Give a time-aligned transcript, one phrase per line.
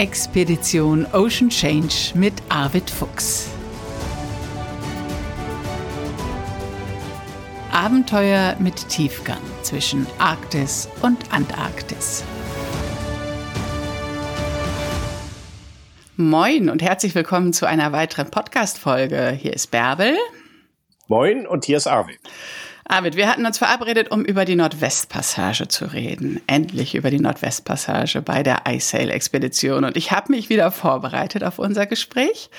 [0.00, 3.50] Expedition Ocean Change mit Arvid Fuchs.
[7.70, 12.24] Abenteuer mit Tiefgang zwischen Arktis und Antarktis.
[16.16, 19.32] Moin und herzlich willkommen zu einer weiteren Podcast-Folge.
[19.32, 20.16] Hier ist Bärbel.
[21.08, 22.20] Moin und hier ist Arvid.
[22.90, 26.40] Arvid, wir hatten uns verabredet, um über die Nordwestpassage zu reden.
[26.48, 29.84] Endlich über die Nordwestpassage bei der iSail-Expedition.
[29.84, 32.50] Und ich habe mich wieder vorbereitet auf unser Gespräch.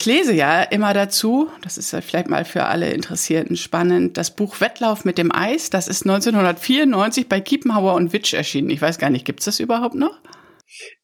[0.00, 4.60] Ich lese ja immer dazu, das ist vielleicht mal für alle Interessierten spannend, das Buch
[4.60, 8.70] Wettlauf mit dem Eis, das ist 1994 bei Kiepenhauer und Witsch erschienen.
[8.70, 10.18] Ich weiß gar nicht, gibt es das überhaupt noch?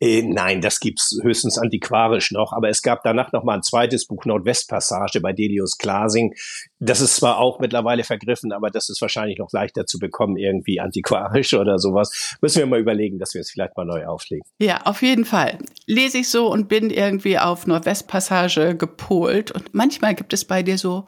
[0.01, 4.07] Äh, nein, das gibt's höchstens antiquarisch noch, aber es gab danach noch mal ein zweites
[4.07, 6.35] Buch Nordwestpassage bei Delius Glasing.
[6.79, 10.81] Das ist zwar auch mittlerweile vergriffen, aber das ist wahrscheinlich noch leichter zu bekommen, irgendwie
[10.81, 12.37] antiquarisch oder sowas.
[12.41, 14.45] Müssen wir mal überlegen, dass wir es vielleicht mal neu auflegen.
[14.59, 15.59] Ja, auf jeden Fall.
[15.87, 20.79] Lese ich so und bin irgendwie auf Nordwestpassage gepolt und manchmal gibt es bei dir
[20.79, 21.05] so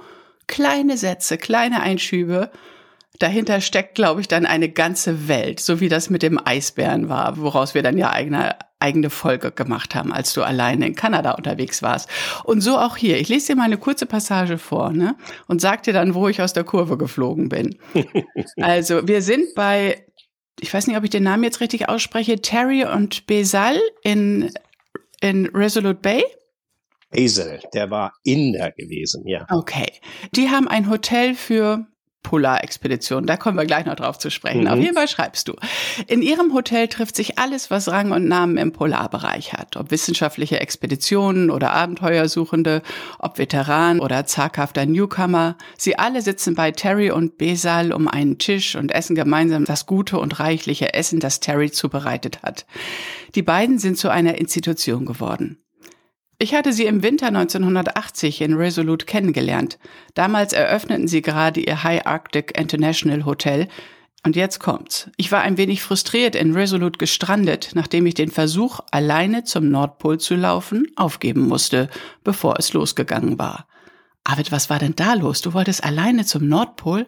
[0.46, 2.50] kleine Sätze, kleine Einschübe,
[3.20, 7.38] Dahinter steckt, glaube ich, dann eine ganze Welt, so wie das mit dem Eisbären war,
[7.38, 11.80] woraus wir dann ja eigene, eigene Folge gemacht haben, als du alleine in Kanada unterwegs
[11.80, 12.08] warst.
[12.42, 13.18] Und so auch hier.
[13.18, 15.14] Ich lese dir mal eine kurze Passage vor ne?
[15.46, 17.78] und sag dir dann, wo ich aus der Kurve geflogen bin.
[18.60, 20.04] also wir sind bei,
[20.58, 24.50] ich weiß nicht, ob ich den Namen jetzt richtig ausspreche, Terry und Besal in,
[25.20, 26.24] in Resolute Bay.
[27.12, 29.46] Basil, der war Inder gewesen, ja.
[29.48, 29.92] Okay.
[30.34, 31.86] Die haben ein Hotel für
[32.24, 33.26] Polarexpedition.
[33.26, 34.62] Da kommen wir gleich noch drauf zu sprechen.
[34.62, 34.66] Mhm.
[34.66, 35.54] Auf jeden Fall schreibst du.
[36.08, 39.76] In ihrem Hotel trifft sich alles, was Rang und Namen im Polarbereich hat.
[39.76, 42.82] Ob wissenschaftliche Expeditionen oder Abenteuersuchende,
[43.20, 45.56] ob Veteran oder zaghafter Newcomer.
[45.78, 50.18] Sie alle sitzen bei Terry und Besal um einen Tisch und essen gemeinsam das gute
[50.18, 52.66] und reichliche Essen, das Terry zubereitet hat.
[53.34, 55.63] Die beiden sind zu einer Institution geworden.
[56.38, 59.78] Ich hatte sie im Winter 1980 in Resolute kennengelernt.
[60.14, 63.68] Damals eröffneten sie gerade ihr High Arctic International Hotel.
[64.26, 65.10] Und jetzt kommt's.
[65.16, 70.18] Ich war ein wenig frustriert in Resolute gestrandet, nachdem ich den Versuch, alleine zum Nordpol
[70.18, 71.90] zu laufen, aufgeben musste,
[72.24, 73.66] bevor es losgegangen war.
[74.24, 75.42] Arvid, was war denn da los?
[75.42, 77.06] Du wolltest alleine zum Nordpol?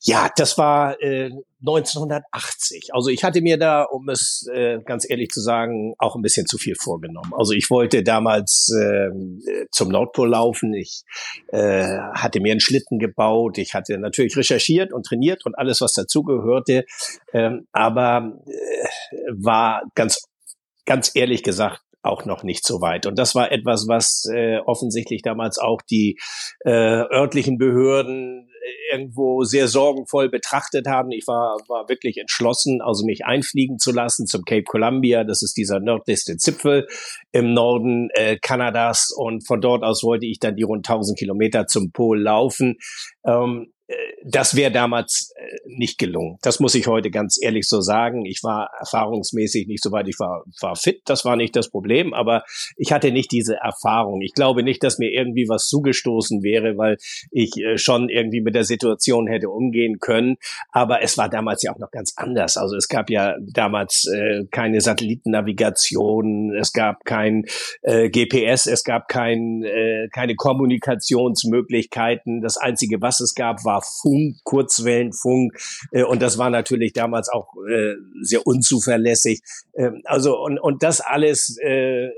[0.00, 1.30] Ja, das war äh,
[1.60, 2.90] 1980.
[2.92, 6.46] Also ich hatte mir da, um es äh, ganz ehrlich zu sagen, auch ein bisschen
[6.46, 7.32] zu viel vorgenommen.
[7.36, 9.10] Also ich wollte damals äh,
[9.70, 10.72] zum Nordpol laufen.
[10.74, 11.02] Ich
[11.48, 13.58] äh, hatte mir einen Schlitten gebaut.
[13.58, 16.84] Ich hatte natürlich recherchiert und trainiert und alles, was dazugehörte.
[17.32, 20.22] Ähm, aber äh, war ganz,
[20.86, 23.06] ganz ehrlich gesagt auch noch nicht so weit.
[23.06, 26.18] Und das war etwas, was äh, offensichtlich damals auch die
[26.64, 31.10] äh, örtlichen Behörden äh, irgendwo sehr sorgenvoll betrachtet haben.
[31.10, 35.24] Ich war, war wirklich entschlossen, also mich einfliegen zu lassen zum Cape Columbia.
[35.24, 36.86] Das ist dieser nördlichste Zipfel
[37.32, 39.10] im Norden äh, Kanadas.
[39.14, 42.76] Und von dort aus wollte ich dann die rund 1000 Kilometer zum Pol laufen.
[43.26, 43.94] Ähm, äh,
[44.24, 46.38] das wäre damals äh, nicht gelungen.
[46.42, 48.24] Das muss ich heute ganz ehrlich so sagen.
[48.24, 50.08] Ich war erfahrungsmäßig nicht so weit.
[50.08, 52.42] Ich war, war fit, das war nicht das Problem, aber
[52.76, 54.22] ich hatte nicht diese Erfahrung.
[54.22, 56.96] Ich glaube nicht, dass mir irgendwie was zugestoßen wäre, weil
[57.30, 60.36] ich äh, schon irgendwie mit der Situation hätte umgehen können.
[60.70, 62.56] Aber es war damals ja auch noch ganz anders.
[62.56, 67.44] Also es gab ja damals äh, keine Satellitennavigation, es gab kein
[67.82, 72.40] äh, GPS, es gab kein, äh, keine Kommunikationsmöglichkeiten.
[72.40, 75.57] Das Einzige, was es gab, war Funk, Kurzwellenfunk.
[75.92, 79.40] Äh, und das war natürlich damals auch äh, sehr unzuverlässig.
[79.76, 82.08] Ähm, also und, und das alles äh,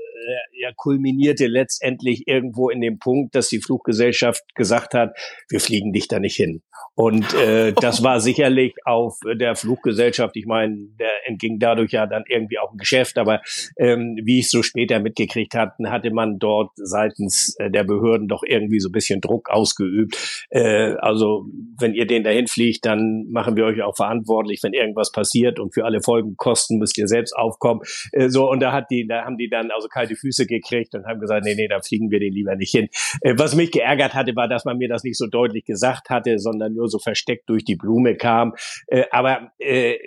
[0.53, 5.17] ja, kulminierte letztendlich irgendwo in dem Punkt, dass die Fluggesellschaft gesagt hat,
[5.49, 6.61] wir fliegen dich da nicht hin.
[6.95, 12.23] Und äh, das war sicherlich auf der Fluggesellschaft, ich meine, der entging dadurch ja dann
[12.27, 13.41] irgendwie auch ein Geschäft, aber
[13.77, 18.43] ähm, wie ich so später mitgekriegt hatten, hatte man dort seitens äh, der Behörden doch
[18.45, 20.45] irgendwie so ein bisschen Druck ausgeübt.
[20.49, 21.45] Äh, also
[21.79, 25.73] wenn ihr den dahin fliegt, dann machen wir euch auch verantwortlich, wenn irgendwas passiert und
[25.73, 27.81] für alle Folgenkosten müsst ihr selbst aufkommen.
[28.11, 31.05] Äh, so und da hat die, da haben die dann also kalte Füße gekriegt und
[31.05, 32.89] haben gesagt, nee, nee, da fliegen wir den lieber nicht hin.
[33.21, 36.39] Äh, was mich geärgert hatte, war, dass man mir das nicht so deutlich gesagt hatte,
[36.39, 38.53] sondern nur so versteckt durch die Blume kam.
[38.87, 39.97] Äh, aber äh,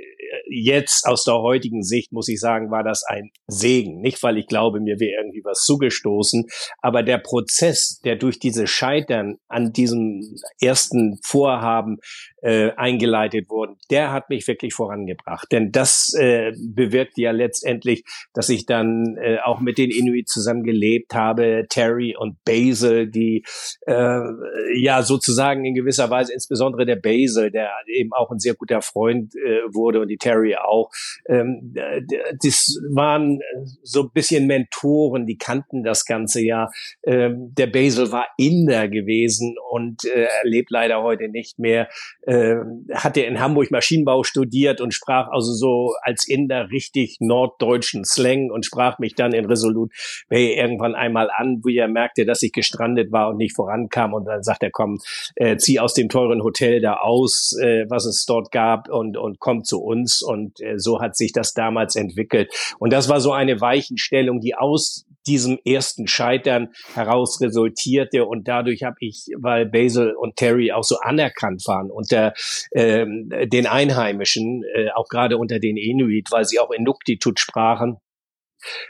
[0.48, 4.00] jetzt aus der heutigen Sicht muss ich sagen, war das ein Segen.
[4.00, 6.46] Nicht, weil ich glaube, mir wäre irgendwie was zugestoßen,
[6.80, 11.98] aber der Prozess, der durch diese Scheitern an diesem ersten Vorhaben
[12.42, 15.48] äh, eingeleitet wurden, der hat mich wirklich vorangebracht.
[15.50, 18.04] Denn das äh, bewirkt ja letztendlich,
[18.34, 23.44] dass ich dann äh, auch mit den Inuit zusammen gelebt habe, Terry und Basil, die
[23.86, 24.20] äh,
[24.76, 29.34] ja sozusagen in gewisser Weise, insbesondere der Basil, der eben auch ein sehr guter Freund
[29.36, 30.90] äh, wurde und Terry auch.
[31.28, 31.74] Ähm,
[32.42, 33.40] das waren
[33.82, 36.70] so ein bisschen Mentoren, die kannten das ganze ja.
[37.04, 41.88] Ähm, der Basil war Inder gewesen und äh, lebt leider heute nicht mehr.
[42.26, 48.50] Ähm, hatte in Hamburg Maschinenbau studiert und sprach also so als Inder richtig norddeutschen Slang
[48.50, 49.92] und sprach mich dann in Resolut
[50.28, 54.26] Bay irgendwann einmal an, wo er merkte, dass ich gestrandet war und nicht vorankam und
[54.26, 54.98] dann sagt er, komm,
[55.36, 59.40] äh, zieh aus dem teuren Hotel da aus, äh, was es dort gab und, und
[59.40, 62.52] komm zu uns und äh, so hat sich das damals entwickelt.
[62.78, 68.26] Und das war so eine Weichenstellung, die aus diesem ersten Scheitern heraus resultierte.
[68.26, 72.34] Und dadurch habe ich, weil Basil und Terry auch so anerkannt waren unter
[72.72, 77.96] ähm, den Einheimischen, äh, auch gerade unter den Inuit, weil sie auch Inuktitut sprachen,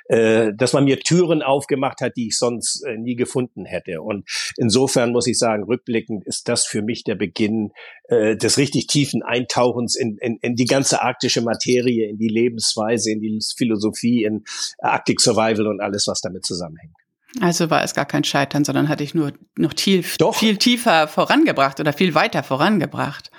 [0.08, 4.02] äh, dass man mir Türen aufgemacht hat, die ich sonst äh, nie gefunden hätte.
[4.02, 7.72] Und insofern muss ich sagen, rückblickend ist das für mich der Beginn
[8.08, 13.12] äh, des richtig tiefen Eintauchens in, in, in die ganze arktische Materie, in die Lebensweise,
[13.12, 14.44] in die Philosophie, in
[14.78, 16.94] Arctic Survival und alles, was damit zusammenhängt.
[17.40, 20.36] Also war es gar kein Scheitern, sondern hatte ich nur noch tief, Doch.
[20.36, 23.30] viel tiefer vorangebracht oder viel weiter vorangebracht.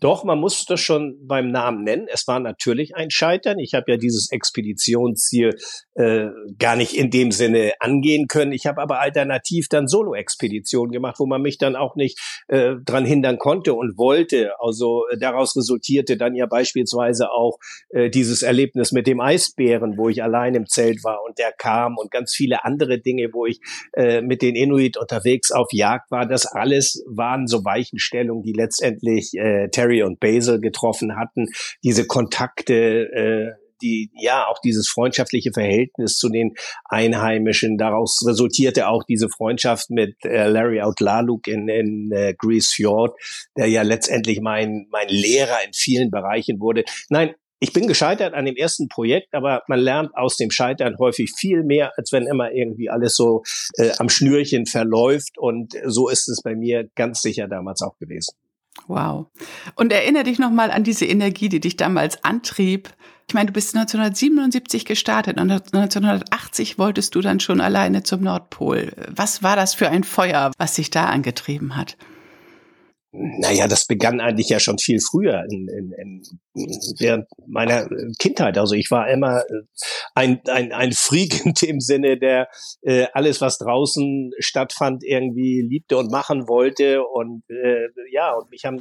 [0.00, 2.06] Doch, man muss das schon beim Namen nennen.
[2.10, 3.58] Es war natürlich ein Scheitern.
[3.58, 5.56] Ich habe ja dieses Expeditionsziel
[5.94, 8.52] äh, gar nicht in dem Sinne angehen können.
[8.52, 12.18] Ich habe aber alternativ dann Solo-Expeditionen gemacht, wo man mich dann auch nicht
[12.48, 14.52] äh, dran hindern konnte und wollte.
[14.58, 17.58] Also äh, daraus resultierte dann ja beispielsweise auch
[17.90, 21.98] äh, dieses Erlebnis mit dem Eisbären, wo ich allein im Zelt war und der kam
[21.98, 23.60] und ganz viele andere Dinge, wo ich
[23.92, 26.26] äh, mit den Inuit unterwegs auf Jagd war.
[26.26, 31.46] Das alles waren so Weichenstellungen, die letztendlich äh, Harry und Basil getroffen hatten,
[31.82, 32.74] diese Kontakte,
[33.12, 36.54] äh, die ja auch dieses freundschaftliche Verhältnis zu den
[36.84, 37.78] Einheimischen.
[37.78, 43.18] Daraus resultierte auch diese Freundschaft mit äh, Larry Outlaluk in, in äh, Grease Fjord,
[43.56, 46.84] der ja letztendlich mein mein Lehrer in vielen Bereichen wurde.
[47.08, 51.32] Nein, ich bin gescheitert an dem ersten Projekt, aber man lernt aus dem Scheitern häufig
[51.34, 53.44] viel mehr, als wenn immer irgendwie alles so
[53.76, 55.38] äh, am Schnürchen verläuft.
[55.38, 58.34] Und so ist es bei mir ganz sicher damals auch gewesen.
[58.86, 59.26] Wow.
[59.74, 62.90] Und erinnere dich nochmal an diese Energie, die dich damals antrieb.
[63.28, 68.92] Ich meine, du bist 1977 gestartet und 1980 wolltest du dann schon alleine zum Nordpol.
[69.08, 71.96] Was war das für ein Feuer, was dich da angetrieben hat?
[73.12, 76.22] Naja, das begann eigentlich ja schon viel früher in, in, in,
[77.00, 77.88] während meiner
[78.20, 78.56] Kindheit.
[78.56, 79.62] Also ich war immer äh,
[80.14, 82.46] ein, ein, ein Freak in dem Sinne, der
[82.82, 87.04] äh, alles, was draußen stattfand, irgendwie liebte und machen wollte.
[87.04, 88.80] Und äh, ja, und mich haben,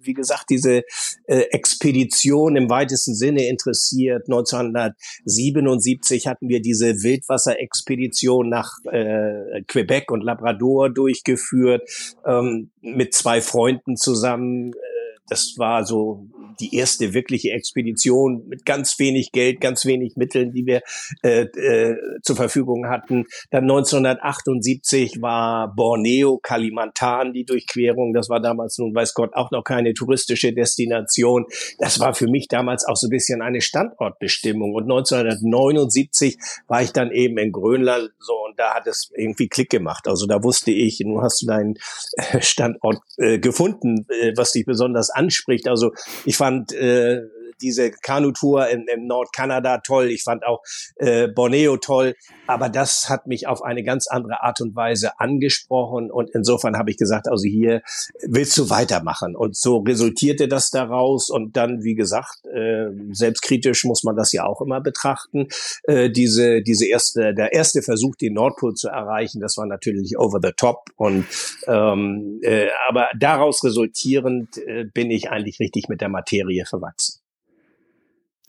[0.00, 0.82] wie gesagt, diese
[1.26, 4.22] äh, Expedition im weitesten Sinne interessiert.
[4.26, 11.82] 1977 hatten wir diese Wildwasserexpedition nach äh, Quebec und Labrador durchgeführt
[12.24, 13.65] ähm, mit zwei Freunden
[13.96, 14.72] zusammen.
[14.72, 16.26] Äh, das war so
[16.60, 20.82] die erste wirkliche Expedition mit ganz wenig Geld, ganz wenig Mitteln, die wir
[21.22, 23.24] äh, äh, zur Verfügung hatten.
[23.50, 28.12] Dann 1978 war Borneo, Kalimantan die Durchquerung.
[28.12, 31.46] Das war damals nun, weiß Gott, auch noch keine touristische Destination.
[31.78, 34.74] Das war für mich damals auch so ein bisschen eine Standortbestimmung.
[34.74, 36.36] Und 1979
[36.68, 40.08] war ich dann eben in Grönland so und da hat es irgendwie Klick gemacht.
[40.08, 41.74] Also da wusste ich, nun hast du deinen
[42.16, 45.68] äh, Standort äh, gefunden, äh, was dich besonders anspricht.
[45.68, 45.92] Also
[46.24, 47.22] ich fand äh,
[47.60, 50.10] diese Kanutour in, in Nordkanada toll.
[50.10, 50.62] Ich fand auch
[50.96, 52.14] äh, Borneo toll.
[52.46, 56.10] Aber das hat mich auf eine ganz andere Art und Weise angesprochen.
[56.10, 57.82] Und insofern habe ich gesagt, also hier
[58.26, 59.36] willst du weitermachen.
[59.36, 61.30] Und so resultierte das daraus.
[61.30, 65.48] Und dann, wie gesagt, äh, selbstkritisch muss man das ja auch immer betrachten.
[65.84, 70.38] Äh, diese, diese erste, der erste Versuch, den Nordpol zu erreichen, das war natürlich over
[70.42, 70.84] the top.
[70.96, 71.26] Und
[71.66, 77.20] ähm, äh, aber daraus resultierend äh, bin ich eigentlich richtig mit der Materie verwachsen.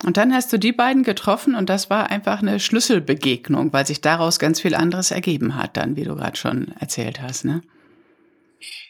[0.06, 4.00] Und dann hast du die beiden getroffen und das war einfach eine Schlüsselbegegnung, weil sich
[4.00, 7.62] daraus ganz viel anderes ergeben hat, dann, wie du gerade schon erzählt hast, ne?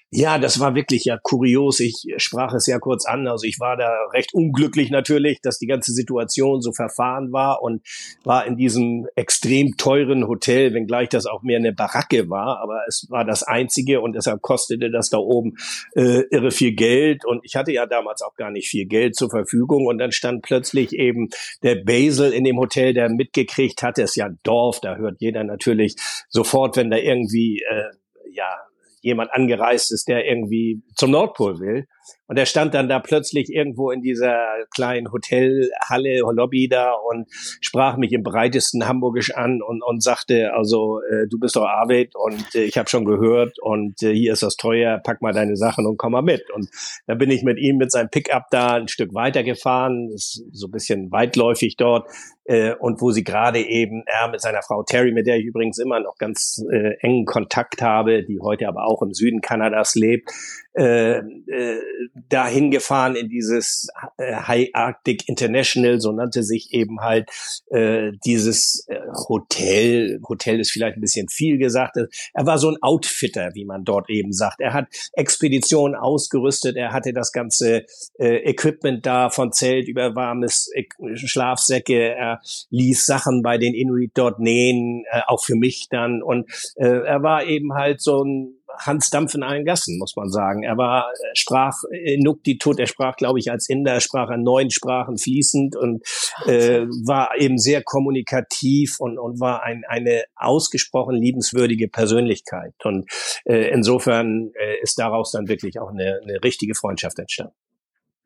[0.10, 1.82] Ja, das war wirklich ja kurios.
[1.82, 3.28] Ich sprach es ja kurz an.
[3.28, 7.82] Also ich war da recht unglücklich natürlich, dass die ganze Situation so verfahren war und
[8.24, 13.08] war in diesem extrem teuren Hotel, wenngleich das auch mehr eine Baracke war, aber es
[13.10, 15.58] war das einzige und deshalb kostete das da oben
[15.96, 19.30] äh, irre viel Geld und ich hatte ja damals auch gar nicht viel Geld zur
[19.30, 21.28] Verfügung und dann stand plötzlich eben
[21.64, 25.44] der Basil in dem Hotel, der mitgekriegt hatte, es ja ein Dorf, da hört jeder
[25.44, 25.96] natürlich
[26.30, 27.90] sofort, wenn da irgendwie äh,
[28.32, 28.67] ja
[29.02, 31.86] jemand angereist ist, der irgendwie zum Nordpol will.
[32.28, 34.38] Und er stand dann da plötzlich irgendwo in dieser
[34.74, 41.00] kleinen Hotelhalle, Lobby da und sprach mich im breitesten Hamburgisch an und, und sagte, also
[41.02, 44.44] äh, du bist doch Arvid und äh, ich habe schon gehört und äh, hier ist
[44.44, 46.50] das teuer, pack mal deine Sachen und komm mal mit.
[46.52, 46.70] Und
[47.08, 50.72] da bin ich mit ihm mit seinem Pickup da ein Stück weitergefahren, ist so ein
[50.72, 52.10] bisschen weitläufig dort
[52.48, 55.80] äh, und wo sie gerade eben, er mit seiner Frau Terry, mit der ich übrigens
[55.80, 60.32] immer noch ganz äh, engen Kontakt habe, die heute aber auch im Süden Kanadas lebt,
[60.78, 61.82] äh, äh,
[62.30, 67.30] dahin gefahren in dieses äh, High Arctic International, so nannte sich eben halt
[67.72, 70.20] äh, dieses äh, Hotel.
[70.28, 71.98] Hotel ist vielleicht ein bisschen viel gesagt.
[71.98, 74.60] Er war so ein Outfitter, wie man dort eben sagt.
[74.60, 77.86] Er hat Expeditionen ausgerüstet, er hatte das ganze
[78.20, 82.14] äh, Equipment da, von Zelt über warmes äh, Schlafsäcke.
[82.16, 86.22] Er ließ Sachen bei den Inuit dort nähen, äh, auch für mich dann.
[86.22, 90.30] Und äh, er war eben halt so ein Hans Dampf in allen Gassen, muss man
[90.30, 90.64] sagen.
[90.64, 95.76] Er war, sprach Inuktitut, er sprach, glaube ich, als Inder, sprach er neun Sprachen fließend
[95.76, 96.04] und
[96.46, 102.74] äh, war eben sehr kommunikativ und, und war ein, eine ausgesprochen liebenswürdige Persönlichkeit.
[102.84, 103.10] Und
[103.46, 107.54] äh, insofern äh, ist daraus dann wirklich auch eine, eine richtige Freundschaft entstanden.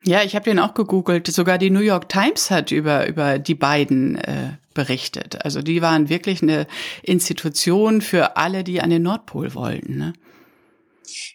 [0.03, 1.27] Ja, ich habe den auch gegoogelt.
[1.27, 5.45] Sogar die New York Times hat über, über die beiden äh, berichtet.
[5.45, 6.65] Also die waren wirklich eine
[7.03, 9.97] Institution für alle, die an den Nordpol wollten.
[9.97, 10.13] Ne?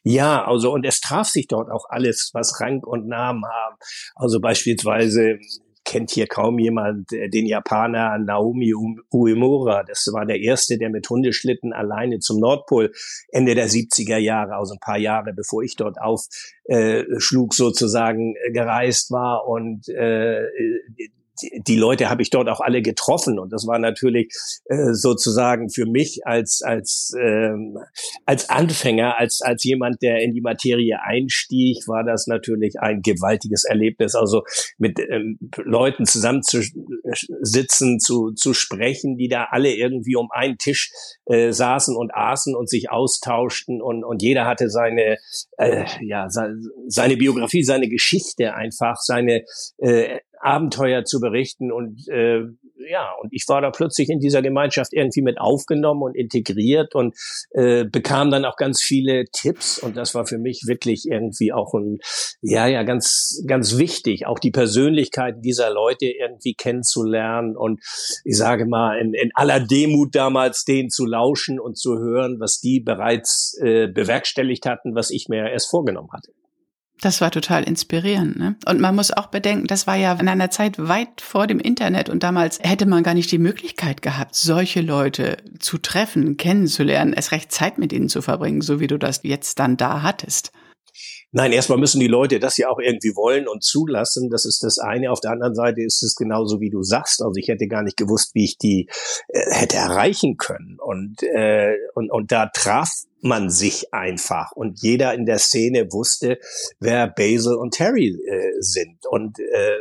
[0.02, 3.76] Ja, also und es traf sich dort auch alles, was Rang und Namen haben.
[4.14, 5.38] Also beispielsweise
[5.87, 8.75] kennt hier kaum jemand äh, den Japaner Naomi
[9.11, 9.85] Uemura.
[9.85, 12.92] Das war der erste, der mit Hundeschlitten alleine zum Nordpol
[13.30, 18.52] Ende der 70er Jahre, also ein paar Jahre bevor ich dort aufschlug, äh, sozusagen äh,
[18.52, 20.42] gereist war und äh,
[21.59, 24.33] die Leute habe ich dort auch alle getroffen und das war natürlich
[24.66, 27.78] äh, sozusagen für mich als als ähm,
[28.25, 33.64] als Anfänger als als jemand der in die Materie einstieg war das natürlich ein gewaltiges
[33.64, 34.14] Erlebnis.
[34.14, 34.43] Also
[34.78, 36.62] mit ähm, Leuten zusammen zu
[37.40, 40.90] sitzen zu zu sprechen die da alle irgendwie um einen Tisch
[41.26, 45.19] äh, saßen und aßen und sich austauschten und und jeder hatte seine
[45.59, 49.45] äh, ja seine Biografie seine Geschichte einfach seine
[49.78, 52.43] äh, Abenteuer zu berichten und äh,
[52.88, 57.17] ja, und ich war da plötzlich in dieser Gemeinschaft irgendwie mit aufgenommen und integriert und
[57.50, 61.75] äh, bekam dann auch ganz viele Tipps und das war für mich wirklich irgendwie auch
[61.75, 61.99] ein,
[62.43, 67.81] ja, ja, ganz, ganz wichtig, auch die Persönlichkeiten dieser Leute irgendwie kennenzulernen und
[68.25, 72.61] ich sage mal, in, in aller Demut damals denen zu lauschen und zu hören, was
[72.61, 76.31] die bereits äh, bewerkstelligt hatten, was ich mir erst vorgenommen hatte.
[77.00, 78.38] Das war total inspirierend.
[78.38, 78.57] Ne?
[78.65, 82.09] Und man muss auch bedenken, das war ja in einer Zeit weit vor dem Internet
[82.09, 87.33] und damals hätte man gar nicht die Möglichkeit gehabt, solche Leute zu treffen, kennenzulernen, es
[87.33, 90.53] recht Zeit mit ihnen zu verbringen, so wie du das jetzt dann da hattest.
[91.33, 94.30] Nein, erstmal müssen die Leute das ja auch irgendwie wollen und zulassen.
[94.30, 95.11] Das ist das eine.
[95.11, 97.21] Auf der anderen Seite ist es genauso, wie du sagst.
[97.21, 98.88] Also ich hätte gar nicht gewusst, wie ich die
[99.28, 100.78] äh, hätte erreichen können.
[100.80, 102.90] Und, äh, und, und da traf
[103.21, 104.52] man sich einfach.
[104.52, 106.38] Und jeder in der Szene wusste,
[106.78, 109.04] wer Basil und Terry äh, sind.
[109.11, 109.76] Und äh,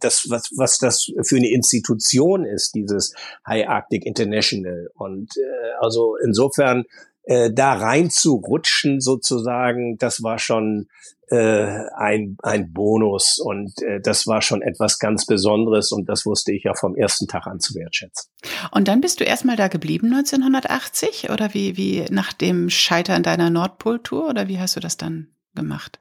[0.00, 3.14] das, was, was das für eine Institution ist, dieses
[3.46, 4.88] High Arctic International.
[4.94, 6.84] Und äh, also insofern
[7.28, 10.88] äh, da rein zu rutschen sozusagen, das war schon
[11.28, 16.52] äh, ein, ein Bonus und äh, das war schon etwas ganz Besonderes und das wusste
[16.52, 18.30] ich ja vom ersten Tag an zu wertschätzen.
[18.70, 23.50] Und dann bist du erstmal da geblieben 1980 oder wie, wie nach dem Scheitern deiner
[23.50, 26.00] Nordpol-Tour oder wie hast du das dann gemacht?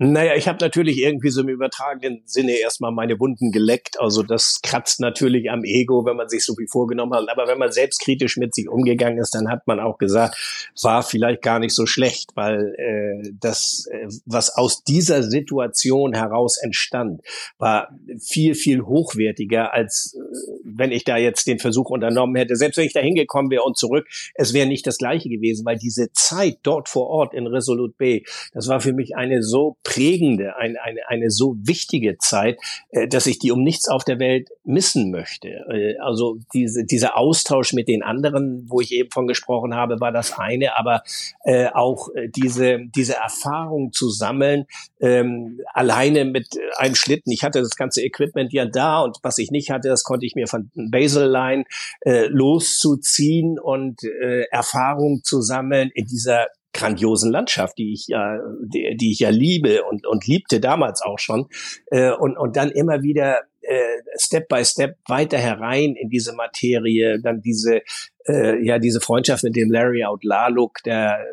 [0.00, 3.98] Naja, ich habe natürlich irgendwie so im übertragenen Sinne erstmal meine Wunden geleckt.
[3.98, 7.28] Also das kratzt natürlich am Ego, wenn man sich so viel vorgenommen hat.
[7.28, 10.36] Aber wenn man selbstkritisch mit sich umgegangen ist, dann hat man auch gesagt,
[10.82, 16.58] war vielleicht gar nicht so schlecht, weil äh, das, äh, was aus dieser Situation heraus
[16.62, 17.20] entstand,
[17.58, 17.88] war
[18.20, 22.54] viel, viel hochwertiger, als äh, wenn ich da jetzt den Versuch unternommen hätte.
[22.54, 25.76] Selbst wenn ich da hingekommen wäre und zurück, es wäre nicht das gleiche gewesen, weil
[25.76, 30.56] diese Zeit dort vor Ort in Resolute Bay, das war für mich eine so prägende,
[30.56, 32.58] eine, eine, eine so wichtige Zeit,
[32.90, 35.48] äh, dass ich die um nichts auf der Welt missen möchte.
[35.48, 40.12] Äh, also diese, dieser Austausch mit den anderen, wo ich eben von gesprochen habe, war
[40.12, 41.02] das eine, aber
[41.42, 44.66] äh, auch äh, diese, diese Erfahrung zu sammeln,
[45.00, 47.32] ähm, alleine mit einem Schlitten.
[47.32, 50.34] Ich hatte das ganze Equipment ja da und was ich nicht hatte, das konnte ich
[50.34, 51.64] mir von Baseline
[52.02, 58.96] äh, loszuziehen und äh, Erfahrung zu sammeln in dieser grandiosen Landschaft, die ich ja, die,
[58.96, 61.48] die ich ja liebe und, und liebte damals auch schon.
[61.86, 63.82] Äh, und, und dann immer wieder äh,
[64.16, 67.82] Step by Step weiter herein in diese Materie, dann diese,
[68.26, 71.24] äh, ja, diese Freundschaft mit dem Larry Outlaluk, der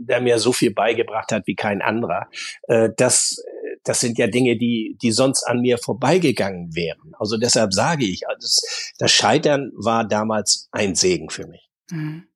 [0.00, 2.28] der mir so viel beigebracht hat wie kein anderer.
[2.68, 3.42] Äh, das,
[3.82, 7.14] das sind ja Dinge, die, die sonst an mir vorbeigegangen wären.
[7.18, 11.68] Also deshalb sage ich, das, das Scheitern war damals ein Segen für mich.
[11.90, 12.28] Mhm.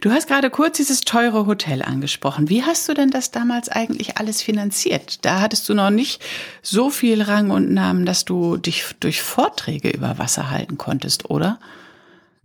[0.00, 2.50] Du hast gerade kurz dieses teure Hotel angesprochen.
[2.50, 5.24] Wie hast du denn das damals eigentlich alles finanziert?
[5.24, 6.22] Da hattest du noch nicht
[6.60, 11.58] so viel Rang und Namen, dass du dich durch Vorträge über Wasser halten konntest, oder?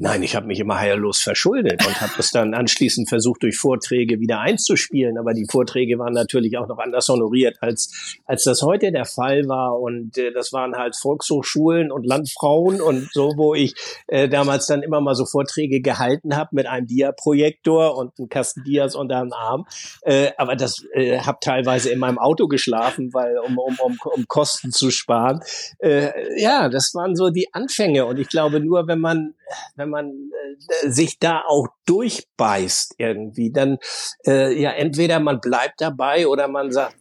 [0.01, 4.22] Nein, ich habe mich immer heillos verschuldet und habe das dann anschließend versucht, durch Vorträge
[4.22, 5.18] wieder einzuspielen.
[5.18, 9.50] Aber die Vorträge waren natürlich auch noch anders honoriert, als, als das heute der Fall
[9.50, 9.77] war.
[9.77, 13.75] Und äh, das waren halt Volkshochschulen und Landfrauen und so, wo ich
[14.08, 18.63] äh, damals dann immer mal so Vorträge gehalten habe mit einem Dia-Projektor und einem Kasten
[18.63, 19.65] Dias unter dem Arm.
[20.03, 24.25] Äh, aber das äh, habe teilweise in meinem Auto geschlafen, weil um, um, um, um
[24.29, 25.41] Kosten zu sparen.
[25.79, 28.06] Äh, ja, das waren so die Anfänge.
[28.06, 29.34] Und ich glaube, nur wenn man,
[29.75, 33.77] wenn man äh, sich da auch durchbeißt irgendwie, dann
[34.25, 36.96] äh, ja entweder man bleibt dabei oder man sagt,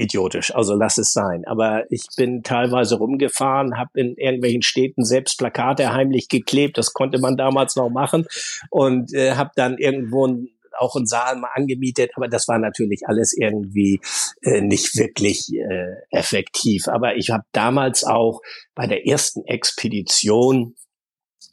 [0.00, 1.44] idiotisch, also lass es sein.
[1.46, 7.18] Aber ich bin teilweise rumgefahren, habe in irgendwelchen Städten selbst Plakate heimlich geklebt, das konnte
[7.18, 8.26] man damals noch machen
[8.70, 10.48] und äh, habe dann irgendwo ein
[10.78, 14.00] auch einen Saal mal angemietet, aber das war natürlich alles irgendwie
[14.42, 16.88] äh, nicht wirklich äh, effektiv.
[16.88, 18.40] Aber ich habe damals auch
[18.74, 20.74] bei der ersten Expedition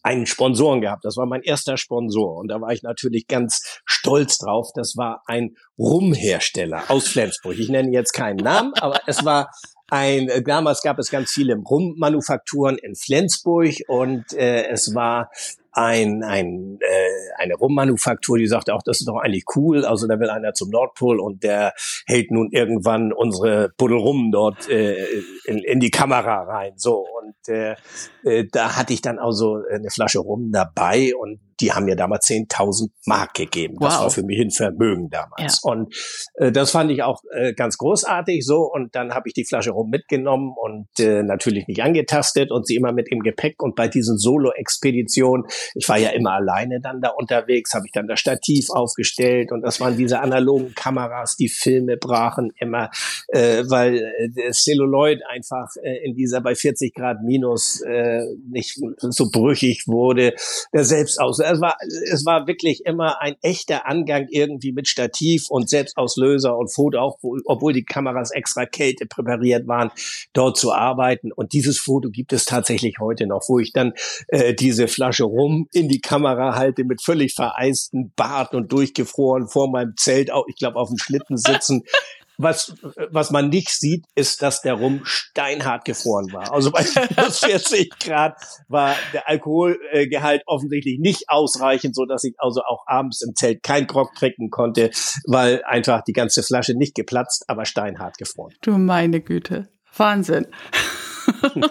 [0.08, 1.04] einen Sponsoren gehabt.
[1.04, 4.70] Das war mein erster Sponsor und da war ich natürlich ganz stolz drauf.
[4.74, 7.60] Das war ein Rumhersteller aus Flensburg.
[7.60, 9.50] Ich nenne jetzt keinen Namen, aber es war
[9.90, 15.30] ein, äh, damals gab es ganz viele Rummanufakturen in Flensburg und äh, es war
[15.78, 19.86] ein, ein, äh, eine Rummanufaktur, die sagte auch, das ist doch eigentlich cool.
[19.86, 21.74] Also da will einer zum Nordpol und der
[22.08, 25.06] hält nun irgendwann unsere Buddel rum dort äh,
[25.46, 26.74] in, in die Kamera rein.
[26.78, 27.76] So und äh,
[28.24, 32.28] äh, da hatte ich dann also eine Flasche Rum dabei und die haben mir damals
[32.28, 33.76] 10.000 Mark gegeben.
[33.80, 34.04] Das wow.
[34.04, 35.62] war für mich ein Vermögen damals.
[35.64, 35.72] Ja.
[35.72, 35.96] Und
[36.36, 38.70] äh, das fand ich auch äh, ganz großartig so.
[38.72, 42.76] Und dann habe ich die Flasche rum mitgenommen und äh, natürlich nicht angetastet und sie
[42.76, 43.62] immer mit im Gepäck.
[43.62, 48.08] Und bei diesen Solo-Expeditionen, ich war ja immer alleine dann da unterwegs, habe ich dann
[48.08, 52.90] das Stativ aufgestellt und das waren diese analogen Kameras, die Filme brachen immer,
[53.30, 58.80] äh, weil äh, das Celluloid einfach äh, in dieser bei 40 Grad minus äh, nicht
[59.00, 60.34] so brüchig wurde.
[60.74, 61.78] Der Selbstaus es war,
[62.12, 67.18] es war wirklich immer ein echter Angang irgendwie mit Stativ und Selbstauslöser und Foto, auch
[67.46, 69.92] obwohl die Kameras extra Kälte präpariert waren,
[70.34, 71.32] dort zu arbeiten.
[71.32, 73.94] Und dieses Foto gibt es tatsächlich heute noch, wo ich dann
[74.28, 79.70] äh, diese Flasche rum in die Kamera halte mit völlig vereisten Bart und durchgefroren vor
[79.70, 81.84] meinem Zelt, auch, ich glaube, auf dem Schlitten sitzen.
[82.38, 82.76] Was,
[83.10, 86.54] was man nicht sieht, ist, dass der Rum steinhart gefroren war.
[86.54, 86.86] Also bei
[87.18, 88.36] minus 40 Grad
[88.68, 93.88] war der Alkoholgehalt offensichtlich nicht ausreichend, so dass ich also auch abends im Zelt kein
[93.88, 94.92] Grog trinken konnte,
[95.26, 98.54] weil einfach die ganze Flasche nicht geplatzt, aber steinhart gefroren.
[98.62, 99.70] Du meine Güte.
[99.96, 100.48] Wahnsinn.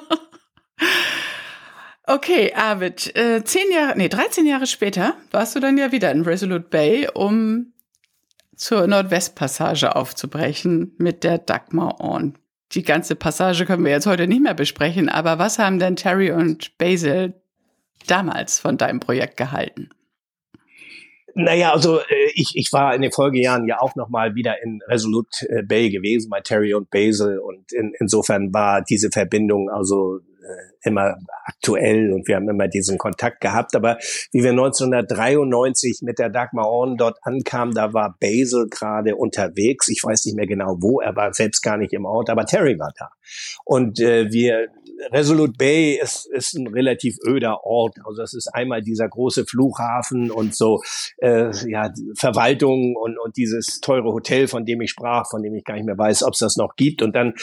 [2.09, 6.23] Okay, Arvid, äh, zehn Jahre, nee, 13 Jahre später warst du dann ja wieder in
[6.23, 7.73] Resolute Bay, um
[8.57, 12.35] zur Nordwestpassage aufzubrechen mit der Dagmar On.
[12.73, 16.33] Die ganze Passage können wir jetzt heute nicht mehr besprechen, aber was haben denn Terry
[16.33, 17.35] und Basil
[18.07, 19.91] damals von deinem Projekt gehalten?
[21.39, 25.47] Naja, also äh, ich, ich war in den Folgejahren ja auch nochmal wieder in Resolute
[25.51, 30.21] äh, Bay gewesen bei Terry und Basil und in, insofern war diese Verbindung also
[30.83, 33.75] immer aktuell und wir haben immer diesen Kontakt gehabt.
[33.75, 33.99] Aber
[34.33, 39.89] wie wir 1993 mit der Dagmar Orn dort ankamen, da war Basil gerade unterwegs.
[39.89, 42.79] Ich weiß nicht mehr genau wo, er war selbst gar nicht im Ort, aber Terry
[42.79, 43.11] war da.
[43.65, 44.69] Und äh, wir
[45.13, 47.97] Resolute Bay ist, ist ein relativ öder Ort.
[48.05, 50.81] Also das ist einmal dieser große Flughafen und so
[51.19, 55.65] äh, ja Verwaltung und, und dieses teure Hotel, von dem ich sprach, von dem ich
[55.65, 57.03] gar nicht mehr weiß, ob es das noch gibt.
[57.03, 57.35] Und dann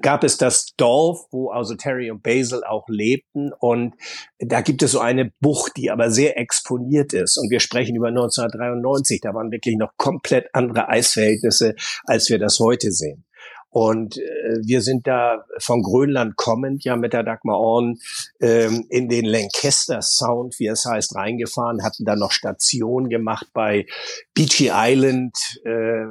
[0.00, 3.52] gab es das Dorf, wo also Terry und Basil auch lebten.
[3.58, 3.94] Und
[4.38, 7.38] da gibt es so eine Bucht, die aber sehr exponiert ist.
[7.38, 9.20] Und wir sprechen über 1993.
[9.20, 11.74] Da waren wirklich noch komplett andere Eisverhältnisse,
[12.04, 13.24] als wir das heute sehen.
[13.70, 17.98] Und äh, wir sind da von Grönland kommend ja mit der Dagmar Orn
[18.40, 23.86] ähm, in den Lancaster Sound, wie es heißt, reingefahren, hatten dann noch Station gemacht bei
[24.34, 25.36] Beachy Island.
[25.64, 26.06] Äh,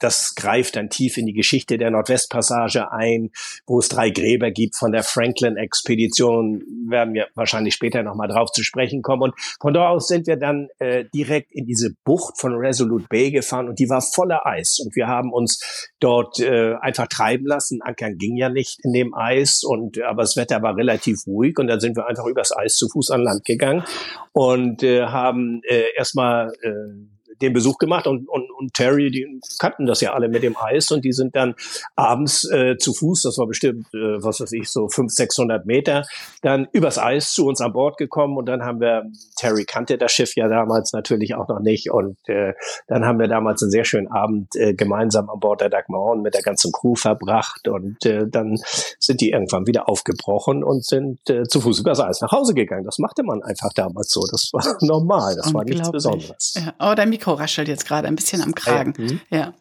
[0.00, 3.30] das greift dann tief in die Geschichte der Nordwestpassage ein,
[3.66, 6.62] wo es drei Gräber gibt von der Franklin-Expedition.
[6.88, 9.22] Werden wir wahrscheinlich später nochmal drauf zu sprechen kommen.
[9.22, 13.30] Und von dort aus sind wir dann äh, direkt in diese Bucht von Resolute Bay
[13.30, 14.80] gefahren und die war voller Eis.
[14.84, 17.82] Und wir haben uns dort äh, einfach einfach treiben lassen.
[17.82, 21.66] Ankern ging ja nicht in dem Eis und aber das Wetter war relativ ruhig und
[21.66, 23.84] dann sind wir einfach übers Eis zu Fuß an Land gegangen
[24.32, 29.86] und äh, haben äh, erstmal äh, den Besuch gemacht und, und, und Terry, die kannten
[29.86, 31.54] das ja alle mit dem Eis und die sind dann
[31.96, 36.04] abends äh, zu Fuß, das war bestimmt, äh, was weiß ich, so 500, 600 Meter,
[36.42, 39.04] dann übers Eis zu uns an Bord gekommen und dann haben wir,
[39.36, 42.54] Terry kannte das Schiff ja damals natürlich auch noch nicht und äh,
[42.86, 46.34] dann haben wir damals einen sehr schönen Abend äh, gemeinsam an Bord der Dagmar mit
[46.34, 48.58] der ganzen Crew verbracht und äh, dann
[48.98, 52.84] sind die irgendwann wieder aufgebrochen und sind äh, zu Fuß übers Eis nach Hause gegangen.
[52.84, 54.20] Das machte man einfach damals so.
[54.30, 55.36] Das war normal.
[55.36, 56.54] Das war nichts Besonderes.
[56.56, 56.74] Ja.
[56.78, 58.94] Oh, dein Mikro raschelt jetzt gerade ein bisschen am Kragen.
[58.98, 59.04] Ja.
[59.04, 59.20] Mhm.
[59.30, 59.54] ja.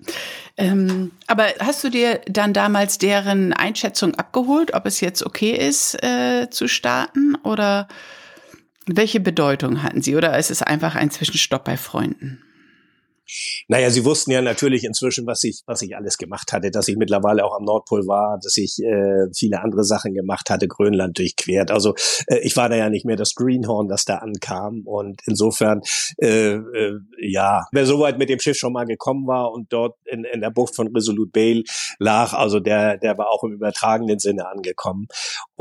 [0.57, 5.95] Ähm, aber hast du dir dann damals deren Einschätzung abgeholt, ob es jetzt okay ist,
[6.03, 7.87] äh, zu starten oder
[8.85, 10.15] welche Bedeutung hatten sie?
[10.15, 12.43] Oder ist es einfach ein Zwischenstopp bei Freunden?
[13.67, 16.97] Naja, sie wussten ja natürlich inzwischen, was ich, was ich alles gemacht hatte, dass ich
[16.97, 21.71] mittlerweile auch am Nordpol war, dass ich äh, viele andere Sachen gemacht hatte, Grönland durchquert.
[21.71, 21.95] Also
[22.27, 24.81] äh, ich war da ja nicht mehr das Greenhorn, das da ankam.
[24.85, 25.81] Und insofern,
[26.17, 29.95] äh, äh, ja, wer so weit mit dem Schiff schon mal gekommen war und dort
[30.05, 31.63] in, in der Bucht von Resolute Bay
[31.99, 35.07] lag, also der, der war auch im übertragenen Sinne angekommen.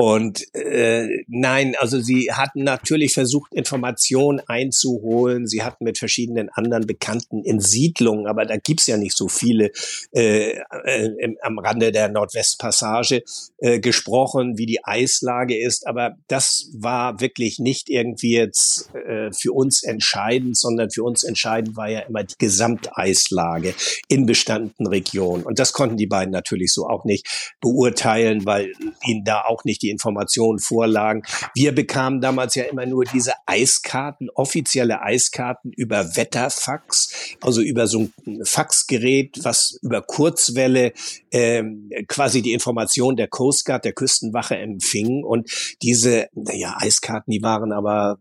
[0.05, 5.47] Und äh, nein, also sie hatten natürlich versucht, Informationen einzuholen.
[5.47, 9.71] Sie hatten mit verschiedenen anderen Bekannten in Siedlungen, aber da gibt's ja nicht so viele
[10.11, 13.23] äh, äh, am Rande der Nordwestpassage
[13.59, 15.87] äh, gesprochen, wie die Eislage ist.
[15.87, 21.77] Aber das war wirklich nicht irgendwie jetzt äh, für uns entscheidend, sondern für uns entscheidend
[21.77, 23.73] war ja immer die Gesamteislage
[24.09, 25.43] in bestandenen Regionen.
[25.43, 28.73] Und das konnten die beiden natürlich so auch nicht beurteilen, weil
[29.05, 31.23] ihnen da auch nicht die Informationen vorlagen.
[31.55, 37.03] Wir bekamen damals ja immer nur diese Eiskarten, offizielle Eiskarten über Wetterfax
[37.41, 40.93] also über so ein Faxgerät, was über Kurzwelle
[41.31, 45.23] ähm, quasi die Information der Coast Guard, der Küstenwache empfing.
[45.23, 45.49] Und
[45.81, 48.19] diese, naja, Eiskarten, die waren aber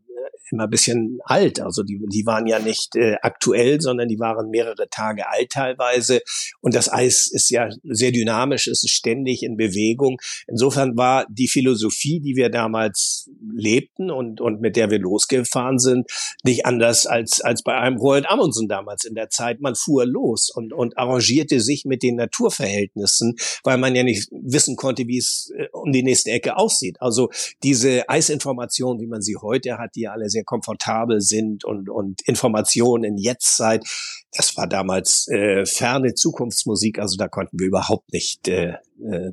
[0.53, 1.61] immer ein bisschen alt.
[1.61, 6.21] Also die, die waren ja nicht äh, aktuell, sondern die waren mehrere Tage alt teilweise.
[6.61, 10.19] Und das Eis ist ja sehr dynamisch, es ist ständig in Bewegung.
[10.47, 16.11] Insofern war die Philosophie, die wir damals lebten und, und mit der wir losgefahren sind,
[16.45, 19.61] nicht anders als, als bei einem Roald Amundsen damals in der Zeit.
[19.61, 24.77] Man fuhr los und, und arrangierte sich mit den Naturverhältnissen, weil man ja nicht wissen
[24.77, 26.97] konnte, wie es äh, um die nächste Ecke aussieht.
[27.01, 27.31] Also
[27.63, 32.23] diese Eisinformation, wie man sie heute hat, die ja alle sehr komfortabel sind und, und
[32.27, 33.85] Informationen in Jetztzeit.
[34.33, 39.33] Das war damals äh, ferne Zukunftsmusik, also da konnten wir überhaupt nicht äh, äh,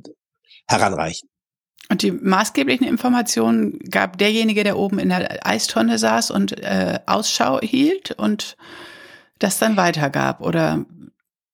[0.66, 1.28] heranreichen.
[1.90, 7.60] Und die maßgeblichen Informationen gab derjenige, der oben in der Eistonne saß und äh, Ausschau
[7.60, 8.56] hielt und
[9.40, 10.84] das dann weitergab, oder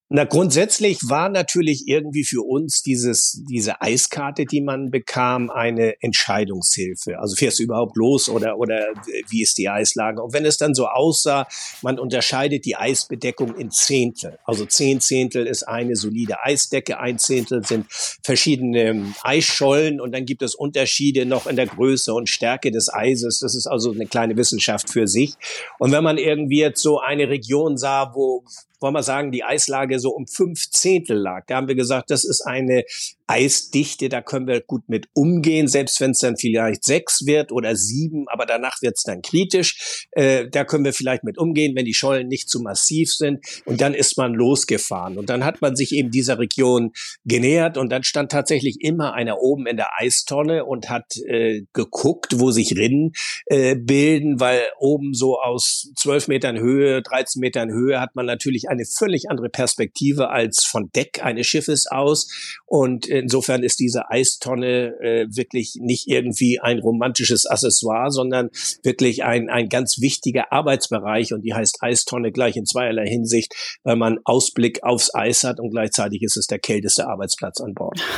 [0.09, 7.19] na, grundsätzlich war natürlich irgendwie für uns dieses, diese Eiskarte, die man bekam, eine Entscheidungshilfe.
[7.19, 8.87] Also fährst du überhaupt los oder, oder
[9.29, 10.23] wie ist die Eislage?
[10.23, 11.49] Und wenn es dann so aussah,
[11.83, 14.39] man unterscheidet die Eisbedeckung in Zehntel.
[14.45, 17.87] Also zehn Zehntel ist eine solide Eisdecke, ein Zehntel sind
[18.23, 23.41] verschiedene Eisschollen und dann gibt es Unterschiede noch in der Größe und Stärke des Eises.
[23.41, 25.35] Das ist also eine kleine Wissenschaft für sich.
[25.81, 28.45] Und wenn man irgendwie jetzt so eine Region sah, wo
[28.81, 31.45] wollen wir sagen, die Eislage so um fünf Zehntel lag.
[31.47, 32.85] Da haben wir gesagt, das ist eine
[33.27, 37.75] Eisdichte, da können wir gut mit umgehen, selbst wenn es dann vielleicht sechs wird oder
[37.75, 40.07] sieben, aber danach wird es dann kritisch.
[40.13, 43.45] Äh, da können wir vielleicht mit umgehen, wenn die Schollen nicht zu massiv sind.
[43.65, 45.19] Und dann ist man losgefahren.
[45.19, 46.93] Und dann hat man sich eben dieser Region
[47.25, 52.39] genähert und dann stand tatsächlich immer einer oben in der Eistonne und hat äh, geguckt,
[52.39, 53.13] wo sich Rinnen
[53.47, 58.69] äh, bilden, weil oben so aus zwölf Metern Höhe, 13 Metern Höhe hat man natürlich
[58.69, 62.29] eine völlig andere Perspektive als von Deck eines Schiffes aus.
[62.67, 68.51] Und insofern ist diese Eistonne äh, wirklich nicht irgendwie ein romantisches Accessoire, sondern
[68.83, 73.97] wirklich ein, ein ganz wichtiger Arbeitsbereich und die heißt Eistonne gleich in zweierlei Hinsicht, weil
[73.97, 78.01] man Ausblick aufs Eis hat und gleichzeitig ist es der kälteste Arbeitsplatz an Bord.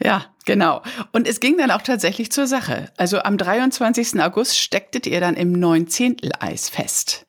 [0.00, 0.82] Ja, genau.
[1.10, 2.92] Und es ging dann auch tatsächlich zur Sache.
[2.96, 4.20] Also am 23.
[4.20, 6.18] August stecktet ihr dann im 19.
[6.38, 7.26] Eis fest.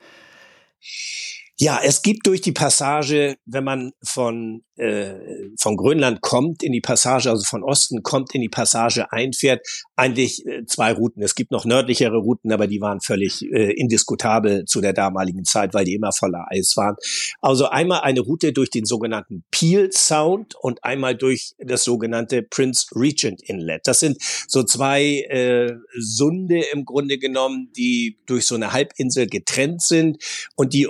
[1.61, 6.79] Ja, es gibt durch die Passage, wenn man von äh, von Grönland kommt in die
[6.79, 9.67] Passage, also von Osten kommt in die Passage einfährt,
[9.97, 11.21] eigentlich äh, zwei Routen.
[11.21, 15.73] Es gibt noch nördlichere Routen, aber die waren völlig äh, indiskutabel zu der damaligen Zeit,
[15.73, 16.95] weil die immer voller Eis waren.
[17.41, 22.87] Also einmal eine Route durch den sogenannten Peel Sound und einmal durch das sogenannte Prince
[22.95, 23.81] Regent Inlet.
[23.85, 24.17] Das sind
[24.47, 30.23] so zwei äh, Sunde im Grunde genommen, die durch so eine Halbinsel getrennt sind
[30.55, 30.87] und die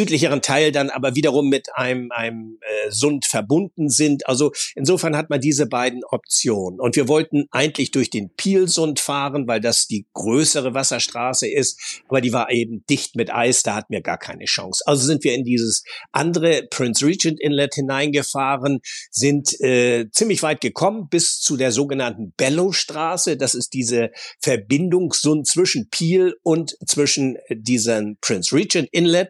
[0.00, 4.26] südlicheren Teil dann aber wiederum mit einem, einem äh, Sund verbunden sind.
[4.26, 6.80] Also insofern hat man diese beiden Optionen.
[6.80, 12.22] Und wir wollten eigentlich durch den Pielsund fahren, weil das die größere Wasserstraße ist, aber
[12.22, 14.82] die war eben dicht mit Eis, da hatten wir gar keine Chance.
[14.86, 21.08] Also sind wir in dieses andere Prince Regent Inlet hineingefahren, sind äh, ziemlich weit gekommen
[21.10, 23.36] bis zu der sogenannten Bellowstraße.
[23.36, 24.10] Das ist diese
[24.40, 29.28] Verbindungssund zwischen Peel und zwischen diesem Prince Regent Inlet.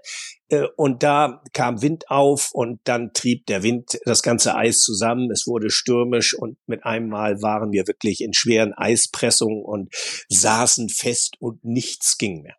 [0.50, 5.30] Äh, und da kam Wind auf und dann trieb der Wind das ganze Eis zusammen.
[5.30, 9.94] Es wurde stürmisch und mit einem Mal waren wir wirklich in schweren Eispressungen und
[10.28, 12.56] saßen fest und nichts ging mehr.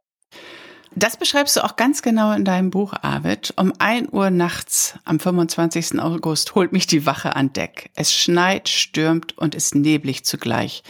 [0.93, 3.53] Das beschreibst du auch ganz genau in deinem Buch, Arvid.
[3.55, 6.01] Um ein Uhr nachts am 25.
[6.01, 7.91] August holt mich die Wache an Deck.
[7.95, 10.83] Es schneit, stürmt und ist neblig zugleich.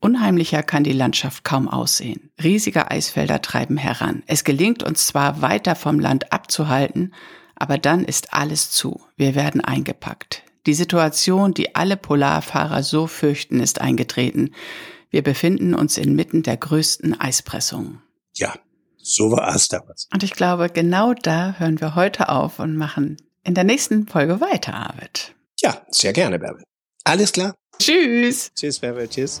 [0.00, 2.30] Unheimlicher kann die Landschaft kaum aussehen.
[2.42, 4.22] Riesige Eisfelder treiben heran.
[4.26, 7.14] Es gelingt uns zwar weiter vom Land abzuhalten,
[7.54, 9.00] aber dann ist alles zu.
[9.16, 10.42] Wir werden eingepackt.
[10.66, 14.54] Die Situation, die alle Polarfahrer so fürchten, ist eingetreten.
[15.10, 18.02] Wir befinden uns inmitten der größten Eispressungen.
[18.34, 18.54] Ja,
[18.96, 20.08] so war es damals.
[20.12, 24.40] Und ich glaube, genau da hören wir heute auf und machen in der nächsten Folge
[24.40, 25.34] weiter, Arvid.
[25.60, 26.62] Ja, sehr gerne, Bärbel.
[27.04, 27.54] Alles klar.
[27.78, 28.52] Tschüss.
[28.54, 29.08] Tschüss, Bärbel.
[29.08, 29.40] Tschüss.